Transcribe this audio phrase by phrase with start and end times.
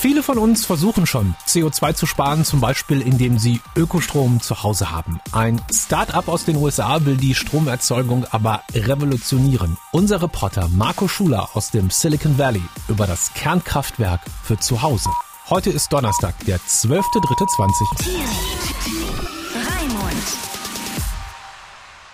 [0.00, 4.92] Viele von uns versuchen schon, CO2 zu sparen, zum Beispiel indem sie Ökostrom zu Hause
[4.92, 5.18] haben.
[5.32, 9.76] Ein Start-up aus den USA will die Stromerzeugung aber revolutionieren.
[9.90, 15.10] Unser Reporter Marco Schuler aus dem Silicon Valley über das Kernkraftwerk für zu Hause.
[15.50, 18.18] Heute ist Donnerstag, der 12.03.20.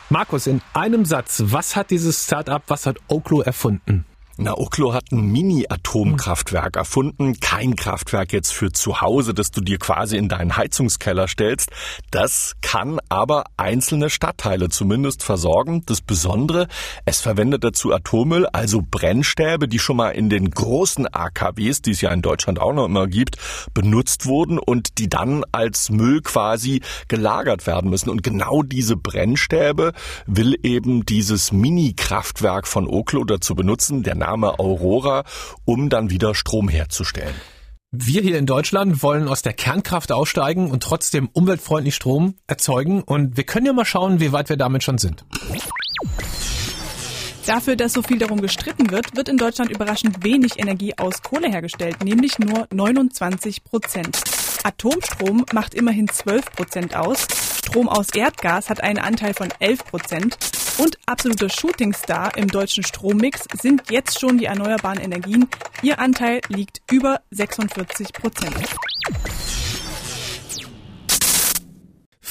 [0.09, 4.07] Markus, in einem Satz, was hat dieses Start-up, was hat Oklo erfunden?
[4.37, 7.39] Na, Oklo hat ein Mini-Atomkraftwerk erfunden.
[7.39, 11.71] Kein Kraftwerk jetzt für zu Hause, das du dir quasi in deinen Heizungskeller stellst.
[12.11, 15.85] Das kann aber einzelne Stadtteile zumindest versorgen.
[15.87, 16.67] Das Besondere,
[17.05, 22.01] es verwendet dazu Atommüll, also Brennstäbe, die schon mal in den großen AKWs, die es
[22.01, 23.37] ja in Deutschland auch noch immer gibt,
[23.73, 28.11] benutzt wurden und die dann als Müll quasi gelagert werden müssen.
[28.11, 29.93] Und genau diese Brennstäbe
[30.27, 34.03] will eben dieses Mini-Kraftwerk von Oklo dazu benutzen.
[34.03, 35.25] Der Name Aurora,
[35.67, 37.35] um dann wieder Strom herzustellen.
[37.93, 43.03] Wir hier in Deutschland wollen aus der Kernkraft aussteigen und trotzdem umweltfreundlich Strom erzeugen.
[43.03, 45.27] Und wir können ja mal schauen, wie weit wir damit schon sind.
[47.47, 51.51] Dafür, dass so viel darum gestritten wird, wird in Deutschland überraschend wenig Energie aus Kohle
[51.51, 54.19] hergestellt, nämlich nur 29 Prozent.
[54.65, 57.27] Atomstrom macht immerhin 12 Prozent aus.
[57.65, 60.37] Strom aus Erdgas hat einen Anteil von 11 Prozent.
[60.77, 65.49] Und absoluter Shootingstar im deutschen Strommix sind jetzt schon die erneuerbaren Energien.
[65.83, 68.55] Ihr Anteil liegt über 46 Prozent.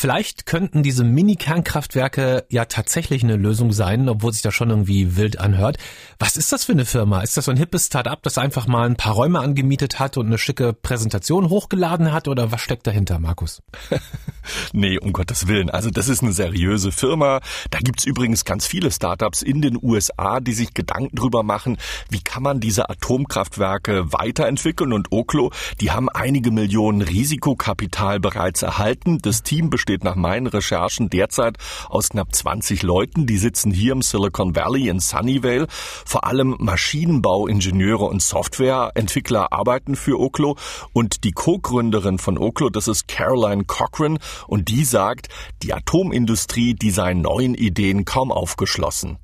[0.04, 5.40] Vielleicht könnten diese Mini-Kernkraftwerke ja tatsächlich eine Lösung sein, obwohl sich das schon irgendwie wild
[5.40, 5.78] anhört.
[6.20, 7.22] Was ist das für eine Firma?
[7.22, 10.26] Ist das so ein hippes Start-up, das einfach mal ein paar Räume angemietet hat und
[10.26, 12.28] eine schicke Präsentation hochgeladen hat?
[12.28, 13.62] Oder was steckt dahinter, Markus?
[14.74, 15.70] nee, um Gottes Willen.
[15.70, 17.40] Also das ist eine seriöse Firma.
[17.72, 21.78] Da gibt's übrigens ganz viele Startups in den USA, die sich Gedanken drüber machen,
[22.10, 24.92] wie kann man diese Atomkraftwerke weiterentwickeln.
[24.92, 29.20] Und Oklo, die haben einige Millionen Risikokapital bereits erhalten.
[29.22, 33.28] Das Team besteht besteht nach meinen Recherchen derzeit aus knapp 20 Leuten.
[33.28, 35.68] Die sitzen hier im Silicon Valley in Sunnyvale.
[35.70, 40.56] Vor allem Maschinenbauingenieure und Softwareentwickler arbeiten für Oklo.
[40.94, 44.18] Und die Co-Gründerin von Oklo, das ist Caroline Cochran.
[44.48, 45.28] Und die sagt,
[45.62, 49.20] die Atomindustrie, die seien neuen Ideen kaum aufgeschlossen.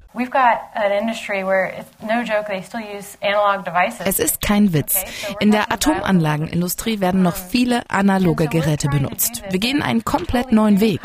[4.06, 5.04] Es ist kein Witz.
[5.40, 9.44] In der Atomanlagenindustrie werden noch viele analoge Geräte benutzt.
[9.50, 11.00] Wir gehen einen komplett neuen Weg.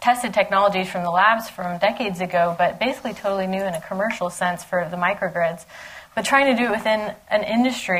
[0.00, 4.30] Tested technologies from the labs from decades ago, but basically totally new in a commercial
[4.30, 5.66] sense for the microgrids.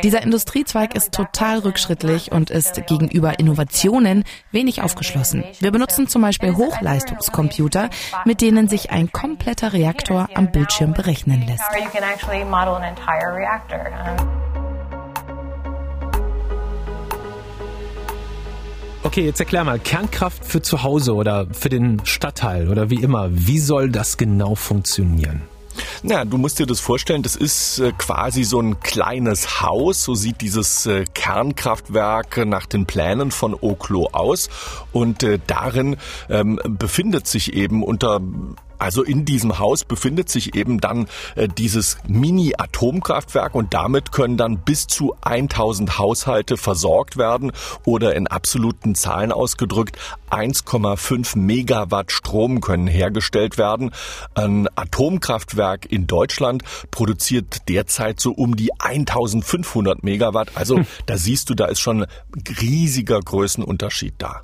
[0.03, 5.45] Dieser Industriezweig ist total rückschrittlich und ist gegenüber Innovationen wenig aufgeschlossen.
[5.61, 7.89] Wir benutzen zum Beispiel Hochleistungskomputer,
[8.27, 11.65] mit denen sich ein kompletter Reaktor am Bildschirm berechnen lässt.
[19.05, 23.29] Okay, jetzt erklär mal, Kernkraft für zu Hause oder für den Stadtteil oder wie immer,
[23.33, 25.43] wie soll das genau funktionieren?
[26.05, 30.15] Na, du musst dir das vorstellen, das ist äh, quasi so ein kleines Haus, so
[30.15, 34.49] sieht dieses äh, Kernkraftwerk nach den Plänen von Oklo aus
[34.93, 35.97] und äh, darin
[36.29, 38.21] ähm, befindet sich eben unter
[38.83, 41.07] also in diesem Haus befindet sich eben dann
[41.37, 47.53] äh, dieses Mini-Atomkraftwerk und damit können dann bis zu 1000 Haushalte versorgt werden
[47.85, 49.97] oder in absoluten Zahlen ausgedrückt
[50.31, 53.93] 1,5 Megawatt Strom können hergestellt werden.
[54.35, 60.57] Ein Atomkraftwerk in Deutschland produziert derzeit so um die 1500 Megawatt.
[60.57, 62.05] Also da siehst du, da ist schon
[62.61, 64.43] riesiger Größenunterschied da.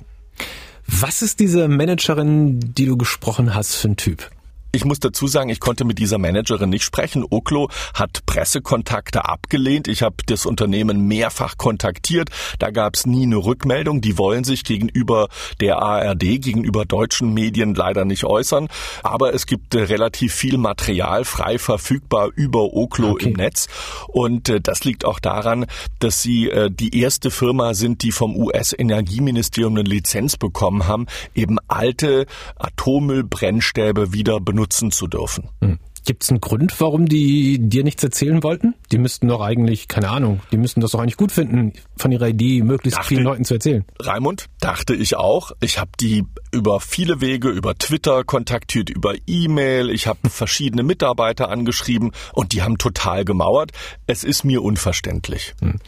[0.91, 4.29] Was ist diese Managerin, die du gesprochen hast, für ein Typ?
[4.71, 7.25] Ich muss dazu sagen, ich konnte mit dieser Managerin nicht sprechen.
[7.27, 9.87] Oklo hat Pressekontakte abgelehnt.
[9.87, 12.29] Ich habe das Unternehmen mehrfach kontaktiert.
[12.59, 13.99] Da gab es nie eine Rückmeldung.
[13.99, 15.29] Die wollen sich gegenüber
[15.59, 18.67] der ARD, gegenüber deutschen Medien leider nicht äußern.
[19.01, 23.29] Aber es gibt äh, relativ viel Material frei verfügbar über Oklo okay.
[23.29, 23.69] im Netz.
[24.07, 25.65] Und äh, das liegt auch daran,
[25.97, 31.57] dass sie äh, die erste Firma sind, die vom US-Energieministerium eine Lizenz bekommen haben, eben
[31.67, 32.27] alte
[32.59, 35.49] Atommüllbrennstäbe wieder benutzen benutzen zu dürfen.
[35.61, 35.79] Hm.
[36.05, 38.73] Gibt es einen Grund, warum die dir nichts erzählen wollten?
[38.91, 42.27] Die müssten doch eigentlich, keine Ahnung, die müssten das doch eigentlich gut finden, von ihrer
[42.27, 43.85] Idee möglichst dachte, vielen Leuten zu erzählen.
[43.99, 45.51] Raimund, dachte ich auch.
[45.61, 49.89] Ich habe die über viele Wege, über Twitter kontaktiert, über E-Mail.
[49.91, 53.71] Ich habe verschiedene Mitarbeiter angeschrieben und die haben total gemauert.
[54.07, 55.53] Es ist mir unverständlich.
[55.61, 55.79] Hm.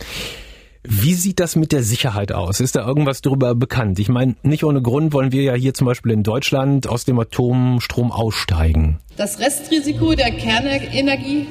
[0.83, 2.59] Wie sieht das mit der Sicherheit aus?
[2.59, 3.99] Ist da irgendwas darüber bekannt?
[3.99, 7.19] Ich meine, nicht ohne Grund wollen wir ja hier zum Beispiel in Deutschland aus dem
[7.19, 8.97] Atomstrom aussteigen.
[9.15, 11.47] Das Restrisiko der Kernenergie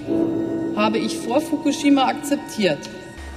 [0.75, 2.79] habe ich vor Fukushima akzeptiert.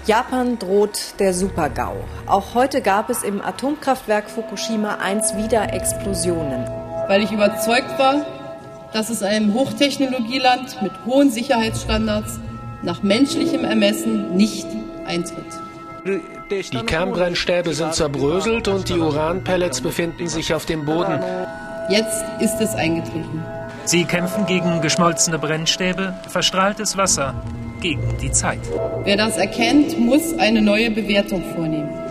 [0.07, 1.95] Japan droht der Super-GAU.
[2.25, 6.65] Auch heute gab es im Atomkraftwerk Fukushima 1 wieder Explosionen.
[7.07, 8.25] Weil ich überzeugt war,
[8.93, 12.39] dass es einem Hochtechnologieland mit hohen Sicherheitsstandards
[12.81, 14.67] nach menschlichem Ermessen nicht
[15.05, 15.62] eintritt.
[16.05, 21.19] Die Kernbrennstäbe sind zerbröselt und die Uranpellets befinden sich auf dem Boden.
[21.89, 23.43] Jetzt ist es eingetreten.
[23.85, 27.35] Sie kämpfen gegen geschmolzene Brennstäbe, verstrahltes Wasser,
[27.81, 28.59] gegen die Zeit.
[29.03, 32.02] Wer das erkennt, muss eine neue Bewertung vornehmen.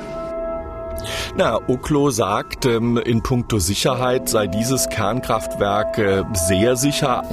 [1.35, 7.25] Na, Oklo sagt, ähm, in puncto Sicherheit sei dieses Kernkraftwerk äh, sehr sicher.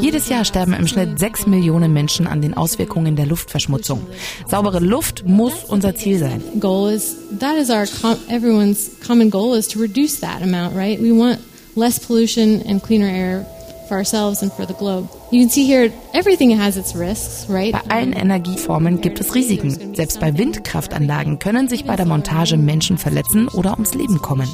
[0.00, 4.04] Jedes Jahr sterben im Schnitt sechs Millionen Menschen an den Auswirkungen der Luftverschmutzung.
[4.48, 6.42] Saubere Luft muss unser Ziel sein.
[6.58, 7.86] Goal is that is our
[8.28, 11.00] everyone's common goal is to reduce that amount, right?
[11.00, 11.38] We want
[11.76, 13.46] less pollution and cleaner air
[13.86, 15.08] for ourselves and for the globe.
[15.32, 17.72] You can see here everything has its risks, right?
[17.72, 19.94] Bei allen Energieformen gibt es Risiken.
[19.94, 24.48] Selbst bei Windkraftanlagen können sich bei der Montage Menschen verletzen oder ums Leben kommen.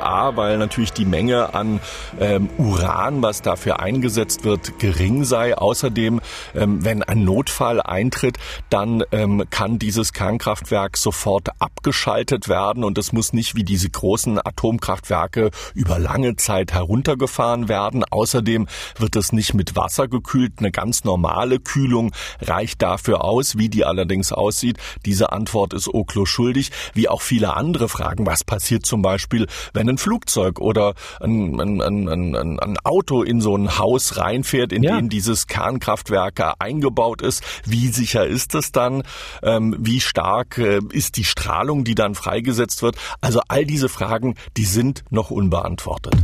[0.00, 1.80] A, weil natürlich die Menge an
[2.18, 5.56] ähm, Uran, was dafür eingesetzt wird, gering sei.
[5.56, 6.20] Außerdem,
[6.54, 8.38] ähm, wenn ein Notfall eintritt,
[8.68, 14.38] dann ähm, kann dieses Kernkraftwerk sofort abgeschaltet werden und es muss nicht wie diese großen
[14.38, 18.04] Atomkraftwerke über lange Zeit heruntergefahren werden.
[18.04, 18.66] Außerdem
[18.98, 20.54] wird es nicht mit Wasser gekühlt.
[20.58, 23.58] Eine ganz normale Kühlung reicht dafür aus.
[23.58, 28.26] Wie die allerdings aussieht, diese Antwort ist Oklo schuldig, wie auch viele andere Fragen.
[28.26, 33.56] Was passiert zum Beispiel, wenn ein Flugzeug oder ein, ein, ein, ein Auto in so
[33.56, 34.96] ein Haus reinfährt, in ja.
[34.96, 37.42] dem dieses Kernkraftwerk eingebaut ist.
[37.64, 39.02] Wie sicher ist es dann?
[39.42, 42.96] Ähm, wie stark äh, ist die Strahlung, die dann freigesetzt wird?
[43.20, 46.14] Also all diese Fragen, die sind noch unbeantwortet.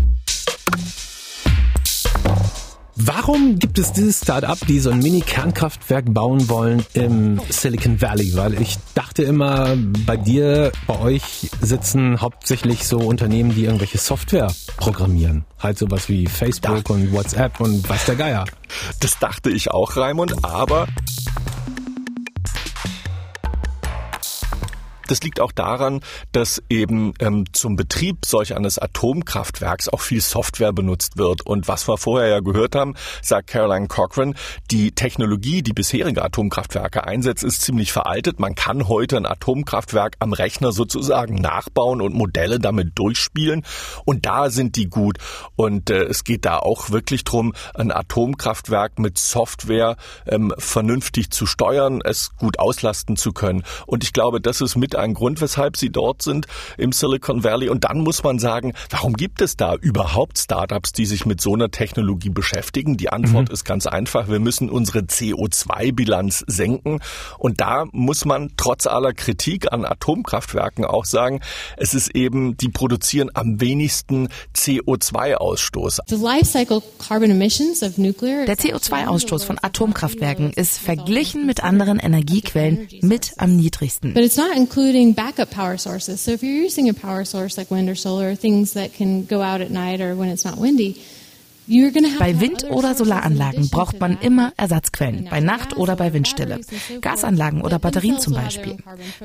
[2.98, 8.34] Warum gibt es dieses Start-up, die so ein Mini-Kernkraftwerk bauen wollen im Silicon Valley?
[8.36, 9.76] Weil ich dachte immer,
[10.06, 15.44] bei dir, bei euch sitzen hauptsächlich so Unternehmen, die irgendwelche Software programmieren.
[15.58, 18.46] Halt sowas wie Facebook und WhatsApp und was der Geier.
[19.00, 20.86] Das dachte ich auch, Raimund, aber
[25.06, 26.00] Das liegt auch daran,
[26.32, 31.42] dass eben ähm, zum Betrieb solch eines Atomkraftwerks auch viel Software benutzt wird.
[31.42, 34.34] Und was wir vorher ja gehört haben, sagt Caroline Cochran,
[34.70, 38.40] die Technologie, die bisherige Atomkraftwerke einsetzt, ist ziemlich veraltet.
[38.40, 43.64] Man kann heute ein Atomkraftwerk am Rechner sozusagen nachbauen und Modelle damit durchspielen.
[44.04, 45.18] Und da sind die gut.
[45.54, 51.46] Und äh, es geht da auch wirklich drum, ein Atomkraftwerk mit Software ähm, vernünftig zu
[51.46, 53.62] steuern, es gut auslasten zu können.
[53.86, 56.46] Und ich glaube, das ist mit ein Grund, weshalb sie dort sind
[56.78, 57.68] im Silicon Valley.
[57.68, 61.54] Und dann muss man sagen, warum gibt es da überhaupt Startups, die sich mit so
[61.54, 62.96] einer Technologie beschäftigen?
[62.96, 63.54] Die Antwort mhm.
[63.54, 64.28] ist ganz einfach.
[64.28, 67.00] Wir müssen unsere CO2-Bilanz senken.
[67.38, 71.40] Und da muss man trotz aller Kritik an Atomkraftwerken auch sagen,
[71.76, 76.00] es ist eben, die produzieren am wenigsten CO2-Ausstoß.
[78.46, 84.14] Der CO2-Ausstoß von Atomkraftwerken ist verglichen mit anderen Energiequellen mit am niedrigsten.
[84.86, 86.20] Including backup power sources.
[86.20, 89.42] So if you're using a power source like wind or solar, things that can go
[89.42, 91.02] out at night or when it's not windy,
[91.66, 96.60] bei Wind- oder Solaranlagen braucht man immer Ersatzquellen, bei Nacht oder bei Windstille.
[97.00, 98.76] Gasanlagen oder Batterien zum Beispiel.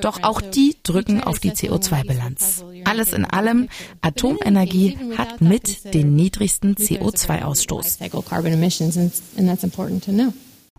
[0.02, 2.64] Doch auch die drücken auf die CO2-Bilanz.
[2.86, 3.70] Alles in allem,
[4.02, 8.00] Atomenergie hat mit den niedrigsten CO2-Ausstoß.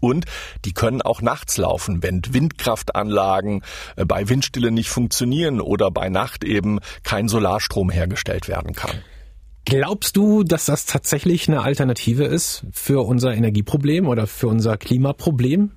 [0.03, 0.25] Und
[0.65, 3.63] die können auch nachts laufen, wenn Windkraftanlagen
[3.95, 8.99] äh, bei Windstille nicht funktionieren oder bei Nacht eben kein Solarstrom hergestellt werden kann.
[9.65, 15.71] Glaubst du, dass das tatsächlich eine Alternative ist für unser Energieproblem oder für unser Klimaproblem?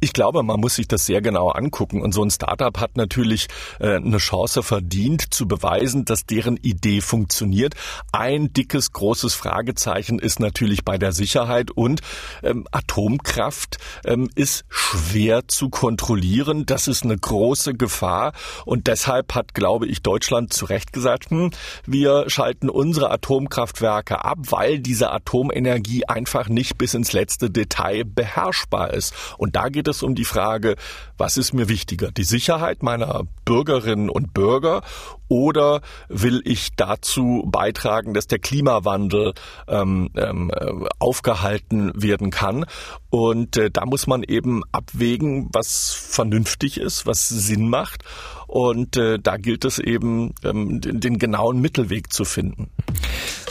[0.00, 3.48] Ich glaube, man muss sich das sehr genau angucken und so ein Startup hat natürlich
[3.78, 7.74] äh, eine Chance verdient zu beweisen, dass deren Idee funktioniert.
[8.12, 12.00] Ein dickes, großes Fragezeichen ist natürlich bei der Sicherheit und
[12.42, 16.66] ähm, Atomkraft ähm, ist schwer zu kontrollieren.
[16.66, 18.32] Das ist eine große Gefahr
[18.64, 21.50] und deshalb hat, glaube ich, Deutschland zu Recht gesagt, hm,
[21.86, 28.92] wir schalten unsere Atomkraftwerke ab, weil diese Atomenergie einfach nicht bis ins letzte Detail beherrschbar
[28.92, 29.14] ist.
[29.38, 30.76] Und da geht es um die Frage,
[31.18, 32.10] was ist mir wichtiger?
[32.10, 34.80] Die Sicherheit meiner Bürgerinnen und Bürger
[35.28, 39.34] oder will ich dazu beitragen, dass der Klimawandel
[39.68, 40.50] ähm, ähm,
[40.98, 42.64] aufgehalten werden kann?
[43.10, 48.02] Und äh, da muss man eben abwägen, was vernünftig ist, was Sinn macht.
[48.50, 52.68] Und äh, da gilt es eben, ähm, den, den genauen Mittelweg zu finden.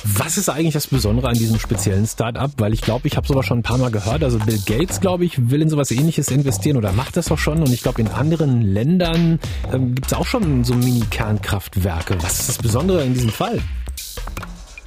[0.04, 2.52] Was ist eigentlich das Besondere an diesem speziellen Start-up?
[2.58, 4.26] Weil ich glaube, ich habe sowas schon ein paar Mal gehört.
[4.26, 7.60] Also Bill Gates, glaube ich, will in sowas ähnliches investieren oder macht das auch schon.
[7.60, 9.40] Und ich glaube, in anderen Ländern
[9.72, 12.18] ähm, gibt es auch schon so Mini-Kernkraftwerke.
[12.22, 13.62] Was ist das Besondere in diesem Fall?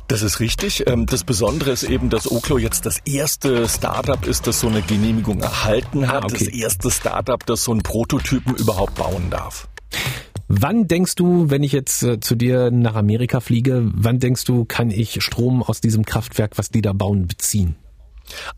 [0.08, 0.86] Das ist richtig.
[0.88, 4.82] Ähm, das Besondere ist eben, dass Oklo jetzt das erste Startup ist, das so eine
[4.82, 6.24] Genehmigung erhalten hat.
[6.24, 6.44] Ah, okay.
[6.44, 9.68] Das erste Startup, das so einen Prototypen überhaupt bauen darf.
[10.48, 14.64] Wann denkst du, wenn ich jetzt äh, zu dir nach Amerika fliege, wann denkst du,
[14.66, 17.76] kann ich Strom aus diesem Kraftwerk, was die da bauen, beziehen?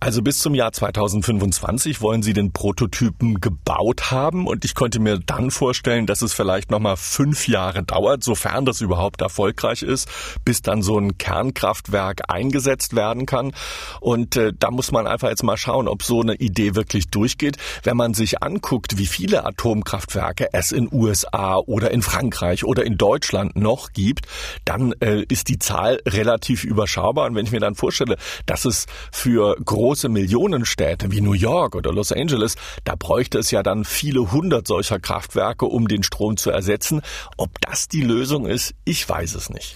[0.01, 5.19] Also bis zum Jahr 2025 wollen sie den Prototypen gebaut haben und ich konnte mir
[5.19, 10.09] dann vorstellen, dass es vielleicht nochmal fünf Jahre dauert, sofern das überhaupt erfolgreich ist,
[10.45, 13.53] bis dann so ein Kernkraftwerk eingesetzt werden kann.
[14.01, 17.57] Und äh, da muss man einfach jetzt mal schauen, ob so eine Idee wirklich durchgeht.
[17.83, 22.97] Wenn man sich anguckt, wie viele Atomkraftwerke es in USA oder in Frankreich oder in
[22.97, 24.27] Deutschland noch gibt,
[24.65, 27.27] dann äh, ist die Zahl relativ überschaubar.
[27.27, 28.17] Und wenn ich mir dann vorstelle,
[28.47, 33.63] dass es für große Millionenstädte wie New York oder Los Angeles, da bräuchte es ja
[33.63, 37.03] dann viele hundert solcher Kraftwerke, um den Strom zu ersetzen.
[37.37, 39.75] Ob das die Lösung ist, ich weiß es nicht.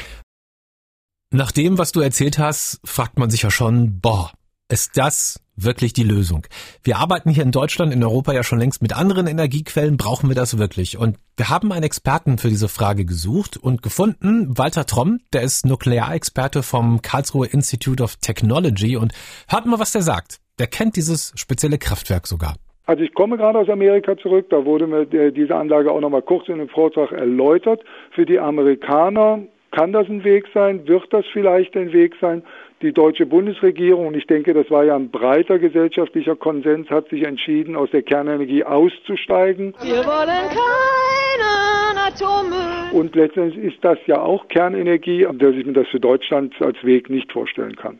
[1.30, 4.32] Nach dem, was du erzählt hast, fragt man sich ja schon, boah,
[4.70, 6.46] ist das wirklich die Lösung?
[6.84, 9.96] Wir arbeiten hier in Deutschland, in Europa ja schon längst mit anderen Energiequellen.
[9.96, 10.98] Brauchen wir das wirklich?
[10.98, 14.56] Und wir haben einen Experten für diese Frage gesucht und gefunden.
[14.56, 18.96] Walter Tromm, der ist Nuklearexperte vom Karlsruhe Institute of Technology.
[18.96, 19.12] Und
[19.48, 20.38] hört mal, was der sagt.
[20.58, 22.54] Der kennt dieses spezielle Kraftwerk sogar.
[22.86, 26.48] Also ich komme gerade aus Amerika zurück, da wurde mir diese Anlage auch nochmal kurz
[26.48, 27.82] in dem Vortrag erläutert.
[28.12, 29.40] Für die Amerikaner
[29.72, 32.42] kann das ein Weg sein, wird das vielleicht ein Weg sein
[32.82, 37.24] die deutsche Bundesregierung, und ich denke, das war ja ein breiter gesellschaftlicher Konsens, hat sich
[37.24, 39.74] entschieden, aus der Kernenergie auszusteigen.
[39.82, 42.92] Wir wollen keinen Atommüll.
[42.92, 47.10] Und letztendlich ist das ja auch Kernenergie, dass ich mir das für Deutschland als Weg
[47.10, 47.98] nicht vorstellen kann.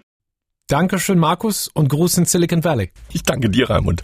[0.69, 2.91] Dankeschön, Markus, und Gruß in Silicon Valley.
[3.13, 4.03] Ich danke dir, Raimund.